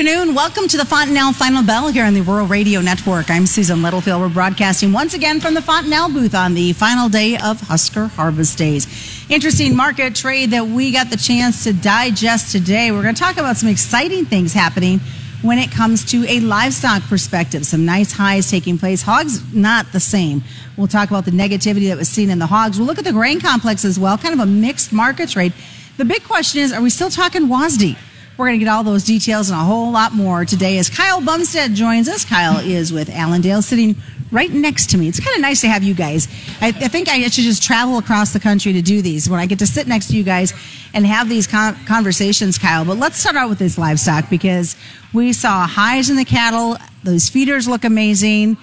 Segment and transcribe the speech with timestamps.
[0.00, 0.34] afternoon.
[0.34, 3.28] Welcome to the Fontanelle Final Bell here on the Rural Radio Network.
[3.28, 4.22] I'm Susan Littlefield.
[4.22, 8.56] We're broadcasting once again from the Fontanelle booth on the final day of Husker Harvest
[8.56, 8.86] Days.
[9.28, 12.90] Interesting market trade that we got the chance to digest today.
[12.92, 15.00] We're going to talk about some exciting things happening
[15.42, 17.66] when it comes to a livestock perspective.
[17.66, 19.02] Some nice highs taking place.
[19.02, 20.42] Hogs, not the same.
[20.78, 22.78] We'll talk about the negativity that was seen in the hogs.
[22.78, 25.52] We'll look at the grain complex as well, kind of a mixed market trade.
[25.98, 27.98] The big question is, are we still talking WASDE?
[28.40, 31.20] We're going to get all those details and a whole lot more today as Kyle
[31.20, 32.24] Bumsted joins us.
[32.24, 33.96] Kyle is with Allendale sitting
[34.32, 35.08] right next to me.
[35.08, 36.26] It's kind of nice to have you guys.
[36.62, 39.44] I, I, think I should just travel across the country to do these when I
[39.44, 40.54] get to sit next to you guys
[40.94, 42.86] and have these con- conversations, Kyle.
[42.86, 44.74] But let's start out with this livestock because
[45.12, 46.78] we saw highs in the cattle.
[47.04, 48.56] Those feeders look amazing.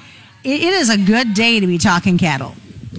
[0.43, 2.55] it, it is a good day to be talking cattle.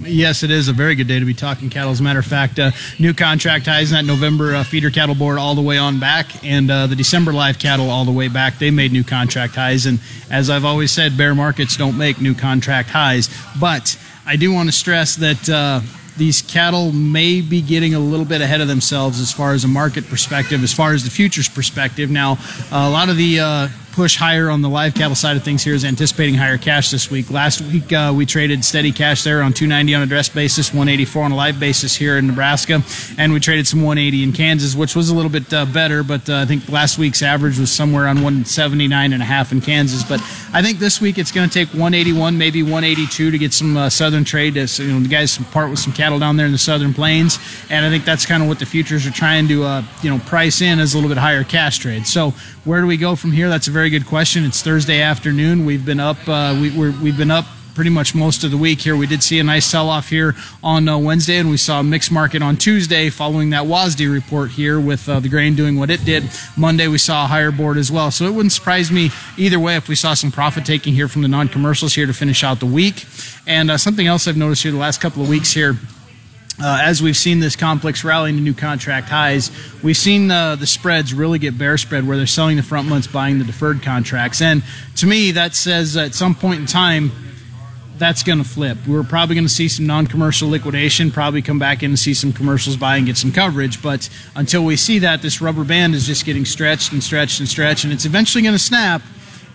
[0.09, 1.91] Yes, it is a very good day to be talking cattle.
[1.91, 5.13] As a matter of fact, uh, new contract highs in that November uh, feeder cattle
[5.13, 8.27] board all the way on back, and uh, the December live cattle all the way
[8.27, 8.57] back.
[8.57, 9.99] They made new contract highs, and
[10.31, 13.29] as I've always said, bear markets don't make new contract highs.
[13.59, 15.81] But I do want to stress that uh,
[16.17, 19.67] these cattle may be getting a little bit ahead of themselves as far as a
[19.67, 22.09] market perspective, as far as the futures perspective.
[22.09, 22.39] Now,
[22.71, 25.73] a lot of the uh, push higher on the live cattle side of things here
[25.73, 27.29] is anticipating higher cash this week.
[27.29, 31.23] Last week uh, we traded steady cash there on 290 on a dress basis, 184
[31.23, 32.81] on a live basis here in Nebraska,
[33.17, 36.03] and we traded some 180 in Kansas, which was a little bit uh, better.
[36.03, 39.61] But uh, I think last week's average was somewhere on 179 and a half in
[39.61, 40.03] Kansas.
[40.03, 40.21] But
[40.53, 43.89] I think this week it's going to take 181, maybe 182 to get some uh,
[43.89, 44.57] southern trade.
[44.57, 47.39] As, you know, the guys part with some cattle down there in the southern plains,
[47.69, 50.19] and I think that's kind of what the futures are trying to uh, you know
[50.19, 52.05] price in as a little bit higher cash trade.
[52.05, 52.33] So
[52.65, 53.49] where do we go from here?
[53.49, 54.43] That's a very very good question.
[54.43, 55.65] It's Thursday afternoon.
[55.65, 56.17] We've been up.
[56.27, 58.93] Uh, we, we've been up pretty much most of the week here.
[58.97, 61.83] We did see a nice sell off here on uh, Wednesday, and we saw a
[61.83, 65.89] mixed market on Tuesday following that WASDE report here with uh, the grain doing what
[65.89, 66.25] it did.
[66.57, 68.11] Monday, we saw a higher board as well.
[68.11, 71.21] So it wouldn't surprise me either way if we saw some profit taking here from
[71.21, 73.05] the non commercials here to finish out the week.
[73.47, 75.77] And uh, something else I've noticed here the last couple of weeks here
[76.61, 80.67] uh, as we've seen this complex rallying to new contract highs, we've seen uh, the
[80.67, 84.41] spreads really get bear spread where they're selling the front months, buying the deferred contracts.
[84.41, 84.63] And
[84.97, 87.11] to me, that says at some point in time,
[87.97, 88.77] that's going to flip.
[88.87, 92.13] We're probably going to see some non commercial liquidation, probably come back in and see
[92.13, 93.81] some commercials buy and get some coverage.
[93.81, 97.47] But until we see that, this rubber band is just getting stretched and stretched and
[97.47, 99.01] stretched, and it's eventually going to snap.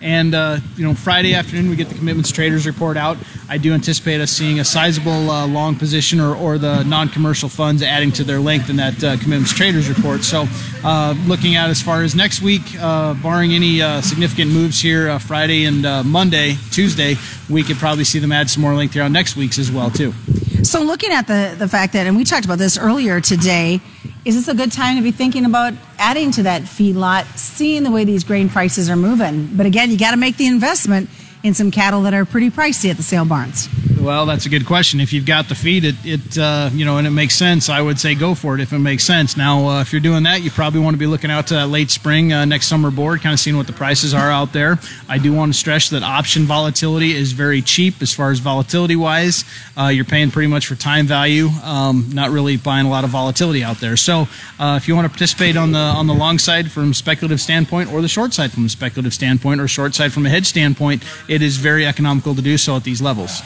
[0.05, 3.17] And uh, you know, Friday afternoon we get the commitments traders report out.
[3.49, 7.81] I do anticipate us seeing a sizable uh, long position or, or the non-commercial funds
[7.81, 10.23] adding to their length in that uh, commitments traders report.
[10.23, 10.45] So,
[10.83, 15.17] uh, looking at as far as next week, uh, barring any uh, significant moves here,
[15.17, 17.15] Friday and Monday, Tuesday,
[17.49, 19.89] we could probably see them add some more length here on next week's as well
[19.89, 20.13] too.
[20.61, 23.81] So, looking at the the fact that, and we talked about this earlier today
[24.25, 27.91] is this a good time to be thinking about adding to that feedlot, seeing the
[27.91, 29.55] way these grain prices are moving?
[29.55, 31.11] But again, you got to make the investment
[31.43, 33.69] in some cattle that are pretty pricey at the sale barns.
[34.05, 34.99] Well, that's a good question.
[34.99, 37.81] If you've got the feed, it, it uh, you know, and it makes sense, I
[37.81, 39.35] would say go for it if it makes sense.
[39.35, 41.69] Now, uh, if you're doing that, you probably want to be looking out to that
[41.69, 44.77] late spring, uh, next summer board, kind of seeing what the prices are out there.
[45.09, 48.95] I do want to stress that option volatility is very cheap as far as volatility
[48.95, 49.43] wise.
[49.75, 53.09] Uh, you're paying pretty much for time value, um, not really buying a lot of
[53.09, 53.97] volatility out there.
[53.97, 54.27] So,
[54.59, 57.41] uh, if you want to participate on the on the long side from a speculative
[57.41, 60.45] standpoint, or the short side from a speculative standpoint, or short side from a hedge
[60.45, 63.41] standpoint, it is very economical to do so at these levels.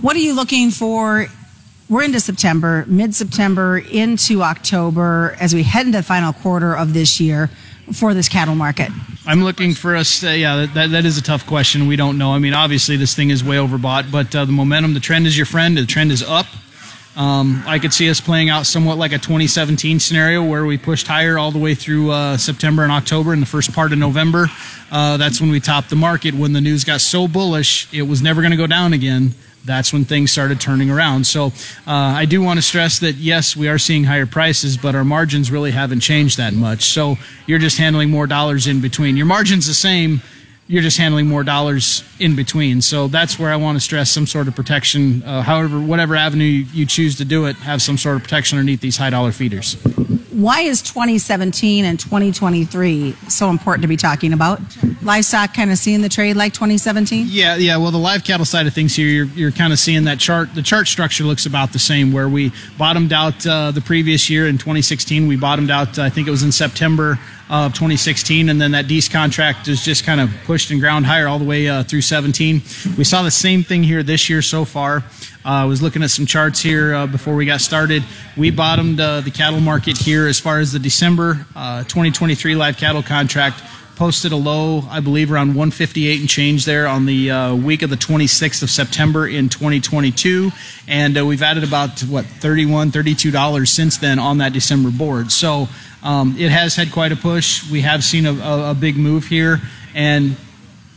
[0.00, 1.26] What are you looking for?
[1.88, 6.94] We're into September, mid September, into October, as we head into the final quarter of
[6.94, 7.50] this year
[7.92, 8.90] for this cattle market?
[9.26, 10.22] I'm looking for us.
[10.24, 11.86] Uh, yeah, that, that is a tough question.
[11.86, 12.32] We don't know.
[12.32, 15.36] I mean, obviously, this thing is way overbought, but uh, the momentum, the trend is
[15.36, 15.76] your friend.
[15.76, 16.46] The trend is up.
[17.16, 21.08] Um, I could see us playing out somewhat like a 2017 scenario where we pushed
[21.08, 24.46] higher all the way through uh, September and October and the first part of November.
[24.92, 26.34] Uh, that's when we topped the market.
[26.34, 29.34] When the news got so bullish, it was never going to go down again
[29.64, 31.26] that's when things started turning around.
[31.26, 31.46] So
[31.86, 35.04] uh, I do want to stress that yes, we are seeing higher prices, but our
[35.04, 36.84] margins really haven't changed that much.
[36.84, 37.16] So
[37.46, 39.16] you're just handling more dollars in between.
[39.16, 40.22] Your margin's the same.
[40.66, 42.80] You're just handling more dollars in between.
[42.80, 45.22] So that's where I want to stress some sort of protection.
[45.24, 48.56] Uh, however, whatever avenue you, you choose to do it, have some sort of protection
[48.58, 49.76] underneath these high dollar feeders
[50.40, 54.60] why is 2017 and 2023 so important to be talking about?
[55.02, 57.26] Livestock kind of seeing the trade like 2017?
[57.28, 57.76] Yeah, yeah.
[57.76, 60.54] Well, the live cattle side of things here, you're, you're kind of seeing that chart.
[60.54, 64.46] The chart structure looks about the same where we bottomed out uh, the previous year
[64.46, 65.26] in 2016.
[65.26, 67.18] We bottomed out, I think it was in September
[67.50, 71.26] of 2016, and then that Dees contract is just kind of pushed and ground higher
[71.26, 72.62] all the way uh, through 17.
[72.96, 74.98] We saw the same thing here this year so far.
[74.98, 75.02] Uh,
[75.42, 78.04] I uh, was looking at some charts here uh, before we got started.
[78.36, 82.76] We bottomed uh, the cattle market here as far as the December uh, 2023 live
[82.76, 83.62] cattle contract
[84.00, 87.90] posted a low, I believe, around 158 and change there on the uh, week of
[87.90, 90.50] the 26th of September in 2022.
[90.88, 95.30] And uh, we've added about, what, $31, $32 since then on that December board.
[95.30, 95.68] So
[96.02, 97.70] um, it has had quite a push.
[97.70, 99.60] We have seen a, a, a big move here.
[99.94, 100.34] And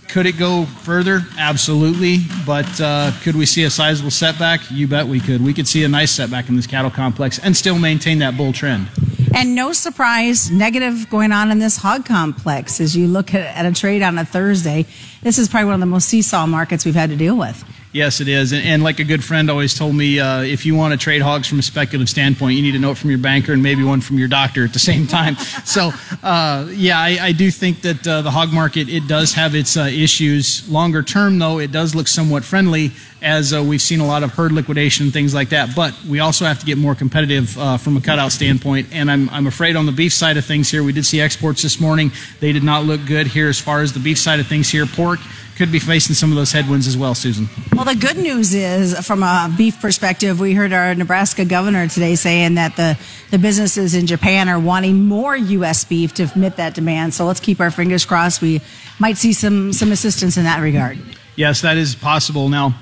[0.08, 1.24] could it go further?
[1.38, 2.20] Absolutely.
[2.46, 4.62] But uh, could we see a sizable setback?
[4.72, 5.44] You bet we could.
[5.44, 8.54] We could see a nice setback in this cattle complex and still maintain that bull
[8.54, 8.88] trend.
[9.36, 13.74] And no surprise, negative going on in this hog complex as you look at, a
[13.74, 14.86] trade on a Thursday.
[15.22, 17.64] This is probably one of the most seesaw markets we've had to deal with.
[17.94, 18.54] Yes, it is.
[18.54, 21.22] And, and, like a good friend always told me, uh, if you want to trade
[21.22, 24.02] hogs from a speculative standpoint, you need a note from your banker and maybe one
[24.02, 25.36] from your doctor at the same time.
[25.64, 25.92] so,
[26.24, 29.78] uh, yeah, I, I, do think that uh, the hog market, it does have its
[29.78, 30.68] uh, issues.
[30.68, 34.34] Longer term, though, it does look somewhat friendly as uh, we've seen a lot of
[34.34, 35.76] herd liquidation and things like that.
[35.76, 38.88] But we also have to get more competitive uh, from a cutout standpoint.
[38.92, 41.62] And I'm, I'm afraid on the beef side of things here, we did see exports
[41.62, 42.12] this morning.
[42.40, 44.86] They did not look good here as far as the beef side of things here.
[44.88, 45.20] Pork,
[45.56, 47.48] could be facing some of those headwinds as well, Susan.
[47.74, 52.16] Well, the good news is, from a beef perspective, we heard our Nebraska governor today
[52.16, 52.98] saying that the,
[53.32, 55.84] the businesses in Japan are wanting more U.S.
[55.84, 57.14] beef to meet that demand.
[57.14, 58.42] So let's keep our fingers crossed.
[58.42, 58.62] We
[59.00, 60.98] might see some, some assistance in that regard.
[61.36, 62.50] Yes, that is possible.
[62.50, 62.76] Now,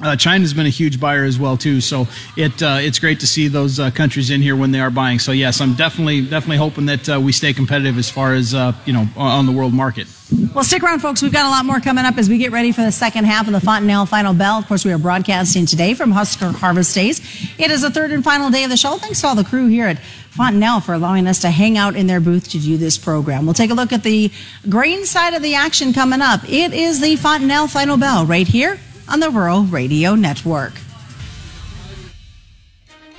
[0.00, 2.06] uh, China's been a huge buyer as well too, so
[2.36, 5.18] it uh, it's great to see those uh, countries in here when they are buying.
[5.18, 8.72] So yes, I'm definitely definitely hoping that uh, we stay competitive as far as uh,
[8.84, 10.06] you know on the world market.
[10.54, 11.22] Well, stick around, folks.
[11.22, 13.46] We've got a lot more coming up as we get ready for the second half
[13.46, 14.58] of the Fontanelle Final Bell.
[14.58, 17.20] Of course, we are broadcasting today from Husker Harvest Days.
[17.58, 18.98] It is the third and final day of the show.
[18.98, 19.98] Thanks to all the crew here at
[20.30, 23.46] Fontanelle for allowing us to hang out in their booth to do this program.
[23.46, 24.30] We'll take a look at the
[24.68, 26.44] grain side of the action coming up.
[26.44, 28.78] It is the Fontanelle Final Bell right here
[29.08, 30.72] on the Rural Radio Network.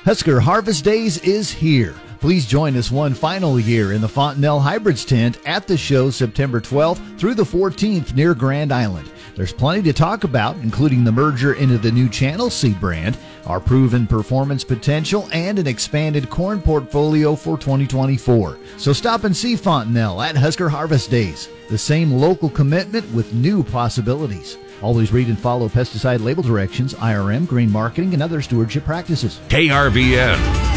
[0.03, 1.95] Husker Harvest Days is here.
[2.19, 6.59] Please join us one final year in the Fontanelle Hybrids tent at the show September
[6.59, 9.09] 12th through the 14th near Grand Island.
[9.35, 13.61] There's plenty to talk about, including the merger into the new Channel C brand, our
[13.61, 18.57] proven performance potential, and an expanded corn portfolio for 2024.
[18.77, 21.47] So stop and see Fontanelle at Husker Harvest Days.
[21.69, 24.57] The same local commitment with new possibilities.
[24.81, 29.39] Always read and follow pesticide label directions, IRM, grain marketing, and other stewardship practices.
[29.49, 30.69] KRVN.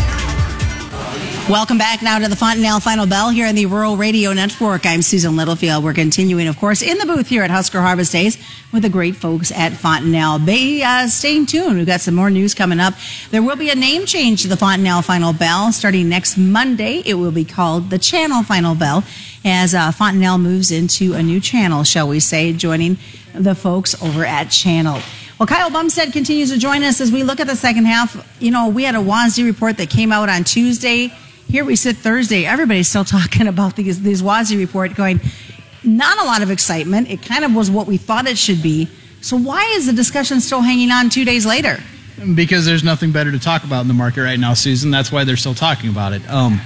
[1.49, 4.87] Welcome back now to the Fontanelle Final Bell here in the Rural Radio Network.
[4.87, 5.82] I'm Susan Littlefield.
[5.82, 8.38] We're continuing, of course, in the booth here at Husker Harvest Days
[8.72, 10.38] with the great folks at Fontanelle.
[10.38, 11.78] Be uh, staying tuned.
[11.78, 12.94] We've got some more news coming up.
[13.31, 17.02] There will be a name change to the Fontanelle Final Bell starting next Monday.
[17.04, 19.02] It will be called the Channel Final Bell
[19.44, 22.96] as uh, Fontanelle moves into a new channel, shall we say, joining
[23.34, 25.00] the folks over at Channel.
[25.38, 28.17] Well, Kyle Bumsted continues to join us as we look at the second half.
[28.40, 31.12] You know, we had a WASDE report that came out on Tuesday
[31.52, 32.46] here we sit Thursday.
[32.46, 35.20] Everybody's still talking about these these WASDE report, going
[35.84, 37.11] not a lot of excitement.
[37.11, 38.88] It kind of was what we thought it should be.
[39.20, 41.78] So why is the discussion still hanging on two days later?
[42.35, 44.90] Because there's nothing better to talk about in the market right now, Susan.
[44.90, 46.28] That's why they're still talking about it.
[46.28, 46.61] Um,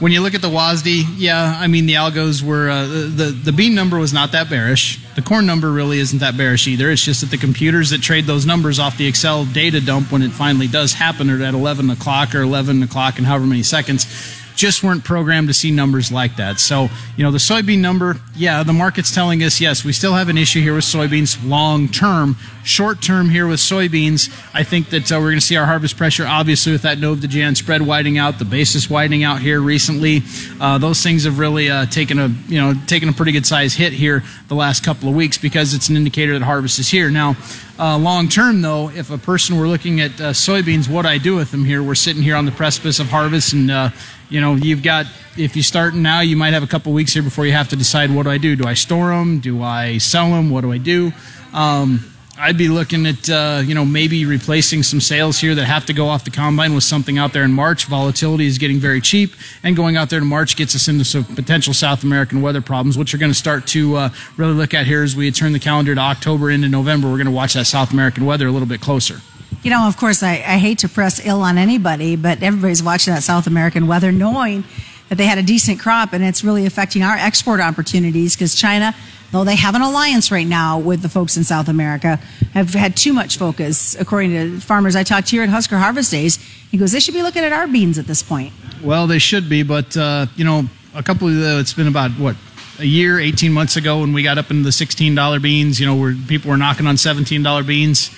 [0.00, 3.52] when you look at the WASDE, yeah, I mean the algos were uh, the the
[3.52, 5.01] bean number was not that bearish.
[5.14, 6.90] The corn number really isn't that bearish either.
[6.90, 10.22] It's just that the computers that trade those numbers off the Excel data dump when
[10.22, 14.06] it finally does happen, or at 11 o'clock or 11 o'clock and however many seconds,
[14.54, 16.60] just weren't programmed to see numbers like that.
[16.60, 20.28] So, you know, the soybean number, yeah, the market's telling us, yes, we still have
[20.28, 22.36] an issue here with soybeans long term.
[22.64, 25.96] Short term here with soybeans, I think that uh, we're going to see our harvest
[25.96, 29.60] pressure, obviously, with that Nov to Jan spread widening out, the basis widening out here
[29.60, 30.22] recently.
[30.60, 33.74] Uh, those things have really uh, taken a, you know, taken a pretty good size
[33.74, 37.10] hit here the last couple of weeks because it's an indicator that harvest is here.
[37.10, 37.36] Now,
[37.78, 41.34] uh, long term, though, if a person were looking at uh, soybeans, what I do
[41.34, 43.90] with them here, we're sitting here on the precipice of harvest and uh,
[44.32, 47.22] you know, you've got, if you start now, you might have a couple weeks here
[47.22, 48.56] before you have to decide what do I do?
[48.56, 49.40] Do I store them?
[49.40, 50.48] Do I sell them?
[50.48, 51.12] What do I do?
[51.52, 55.84] Um, I'd be looking at, uh, you know, maybe replacing some sales here that have
[55.86, 57.84] to go off the combine with something out there in March.
[57.84, 61.24] Volatility is getting very cheap, and going out there in March gets us into some
[61.24, 64.08] potential South American weather problems, which we're going to start to uh,
[64.38, 67.08] really look at here as we turn the calendar to October into November.
[67.08, 69.20] We're going to watch that South American weather a little bit closer.
[69.62, 73.14] You know, of course, I, I hate to press ill on anybody, but everybody's watching
[73.14, 74.64] that South American weather knowing
[75.08, 78.92] that they had a decent crop and it's really affecting our export opportunities because China,
[79.30, 82.16] though they have an alliance right now with the folks in South America,
[82.54, 86.10] have had too much focus, according to farmers I talked to here at Husker Harvest
[86.10, 86.38] Days.
[86.72, 88.52] He goes, they should be looking at our beans at this point.
[88.82, 92.10] Well, they should be, but, uh, you know, a couple of, uh, it's been about,
[92.12, 92.34] what,
[92.80, 95.94] a year, 18 months ago when we got up into the $16 beans, you know,
[95.94, 98.10] where people were knocking on $17 beans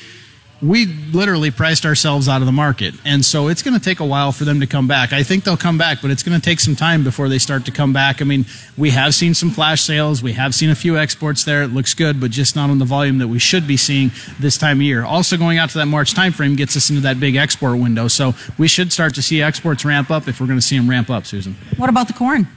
[0.65, 2.95] we literally priced ourselves out of the market.
[3.05, 5.13] And so it's going to take a while for them to come back.
[5.13, 7.67] I think they'll come back, but it's going to take some time before they start
[7.67, 8.23] to come back.
[8.23, 8.47] I mean,
[8.79, 10.23] we have seen some flash sales.
[10.23, 11.63] We have seen a few exports there.
[11.63, 14.57] It looks good, but just not on the volume that we should be seeing this
[14.57, 15.05] time of year.
[15.05, 18.09] Also going out to that March timeframe gets us into that big export window.
[18.09, 20.89] So we should start to see exports ramp up if we're going to see them
[20.89, 21.57] ramp up, Susan.
[21.77, 22.49] What about the corn?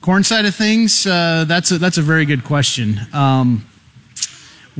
[0.00, 2.98] Corn side of things, uh, that's a, that's a very good question.
[3.12, 3.66] Um,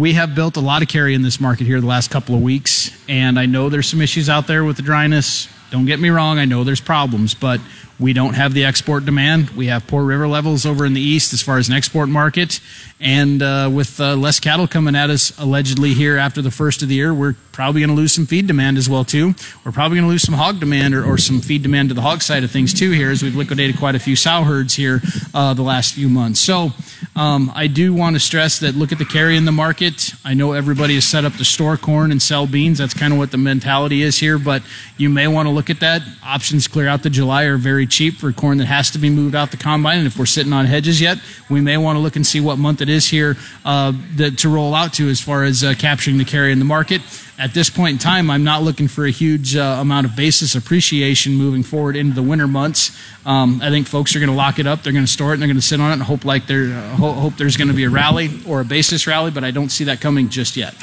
[0.00, 2.40] we have built a lot of carry in this market here the last couple of
[2.40, 5.47] weeks, and I know there's some issues out there with the dryness.
[5.71, 7.61] Don't get me wrong, I know there's problems, but
[8.00, 9.50] we don't have the export demand.
[9.50, 12.61] We have poor river levels over in the east as far as an export market.
[12.99, 16.88] And uh, with uh, less cattle coming at us allegedly here after the first of
[16.88, 19.35] the year, we're probably going to lose some feed demand as well too.
[19.64, 22.00] We're probably going to lose some hog demand or, or, some feed demand to the
[22.00, 25.02] hog side of things too here as we've liquidated quite a few sow herds here
[25.35, 26.40] uh, the last few months.
[26.40, 26.71] So
[27.16, 30.14] um, I do want to stress that look at the carry in the market.
[30.25, 32.78] I know everybody is set up to store corn and sell beans.
[32.78, 34.62] That's kind of what the mentality is here, but
[34.97, 36.00] you may want to look at that.
[36.25, 39.35] Options clear out to July are very cheap for corn that has to be moved
[39.35, 39.99] out the combine.
[39.99, 41.18] And if we're sitting on hedges yet,
[41.49, 44.49] we may want to look and see what month it is here uh, that, to
[44.49, 47.02] roll out to as far as uh, capturing the carry in the market
[47.40, 50.54] at this point in time, I'm not looking for a huge uh, amount of basis
[50.54, 52.97] appreciation moving forward into the winter months.
[53.25, 54.82] Um, I think folks are going to lock it up.
[54.82, 56.47] They're going to store it and they're going to sit on it and hope like
[56.47, 59.52] there uh, hope there's going to be a rally or a basis rally, but I
[59.52, 60.75] don't see that coming just yet.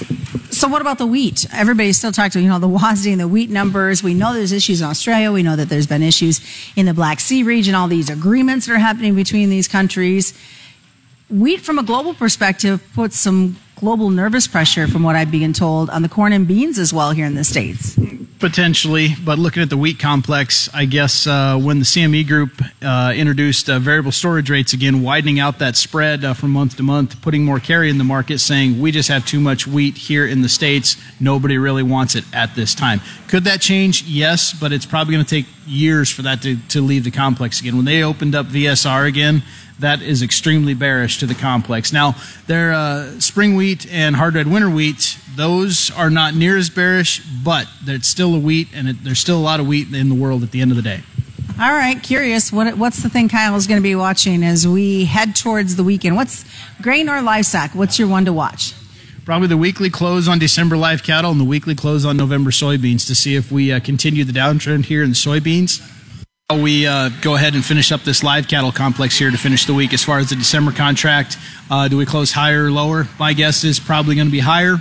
[0.50, 1.46] So what about the wheat?
[1.54, 4.02] Everybody's still talking, you know, the WASDE and the wheat numbers.
[4.02, 5.32] We know there's issues in Australia.
[5.32, 6.42] We know that there's been issues
[6.76, 7.76] in the Black Sea region.
[7.76, 10.34] All these agreements that are happening between these countries.
[11.30, 15.90] Wheat, from a global perspective, puts some global nervous pressure, from what I've been told,
[15.90, 17.98] on the corn and beans as well here in the States.
[18.40, 22.52] Potentially, but looking at the wheat complex, I guess uh, when the CME group
[22.84, 26.84] uh, introduced uh, variable storage rates again, widening out that spread uh, from month to
[26.84, 30.28] month, putting more carry in the market, saying we just have too much wheat here
[30.28, 30.98] in the States.
[31.20, 33.02] Nobody really wants it at this time.
[33.28, 34.04] Could that change?
[34.04, 37.60] Yes, but it's probably going to take years for that to, to leave the complex
[37.60, 37.76] again.
[37.76, 39.42] When they opened up VSR again,
[39.80, 41.94] that is extremely bearish to the complex.
[41.94, 42.16] Now,
[42.48, 47.20] their uh, spring wheat and hard red winter wheat, those are not near as bearish,
[47.44, 50.16] but it's still a wheat, and it, there's still a lot of wheat in the
[50.16, 51.02] world at the end of the day.
[51.60, 52.52] All right, curious.
[52.52, 55.84] What, what's the thing Kyle is going to be watching as we head towards the
[55.84, 56.16] weekend?
[56.16, 56.46] What's
[56.82, 57.72] grain or livestock?
[57.72, 58.74] What's your one to watch?
[59.26, 63.08] Probably the weekly close on December live cattle and the weekly close on November soybeans
[63.08, 65.82] to see if we uh, continue the downtrend here in soybeans
[66.56, 69.74] we uh, go ahead and finish up this live cattle complex here to finish the
[69.74, 69.94] week.
[69.94, 71.38] As far as the December contract,
[71.70, 73.06] uh, do we close higher or lower?
[73.20, 74.78] My guess is probably going to be higher,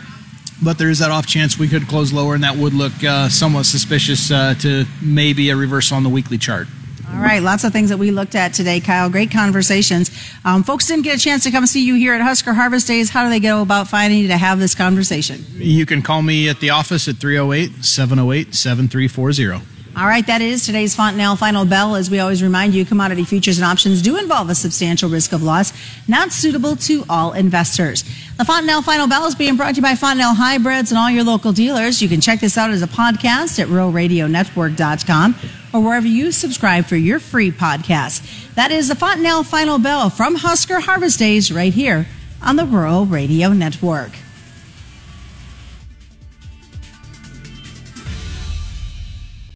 [0.62, 3.28] but there is that off chance we could close lower, and that would look uh,
[3.28, 6.68] somewhat suspicious uh, to maybe a reversal on the weekly chart.
[7.10, 9.10] All right, lots of things that we looked at today, Kyle.
[9.10, 10.12] Great conversations.
[10.44, 13.10] Um, folks didn't get a chance to come see you here at Husker Harvest Days.
[13.10, 15.44] How do they go about finding you to have this conversation?
[15.54, 19.75] You can call me at the office at 308 708 7340.
[19.96, 21.94] All right, that is today's Fontanelle Final Bell.
[21.94, 25.42] As we always remind you, commodity futures and options do involve a substantial risk of
[25.42, 25.72] loss,
[26.06, 28.04] not suitable to all investors.
[28.36, 31.24] The Fontanelle Final Bell is being brought to you by Fontanelle Hybrids and all your
[31.24, 32.02] local dealers.
[32.02, 35.34] You can check this out as a podcast at ruralradionetwork.com
[35.72, 38.54] or wherever you subscribe for your free podcast.
[38.54, 42.06] That is the Fontanelle Final Bell from Husker Harvest Days right here
[42.42, 44.12] on the Rural Radio Network.